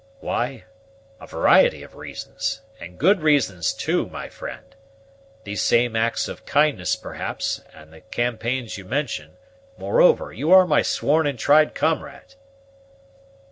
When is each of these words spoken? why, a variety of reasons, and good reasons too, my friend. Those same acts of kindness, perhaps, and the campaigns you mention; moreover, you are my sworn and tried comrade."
why, 0.19 0.63
a 1.19 1.27
variety 1.27 1.83
of 1.83 1.93
reasons, 1.95 2.61
and 2.79 2.97
good 2.97 3.21
reasons 3.21 3.71
too, 3.71 4.09
my 4.09 4.27
friend. 4.29 4.75
Those 5.45 5.61
same 5.61 5.95
acts 5.95 6.27
of 6.27 6.43
kindness, 6.43 6.95
perhaps, 6.95 7.61
and 7.71 7.93
the 7.93 8.01
campaigns 8.01 8.79
you 8.79 8.85
mention; 8.85 9.37
moreover, 9.77 10.33
you 10.33 10.51
are 10.51 10.65
my 10.65 10.81
sworn 10.81 11.27
and 11.27 11.37
tried 11.37 11.75
comrade." 11.75 12.33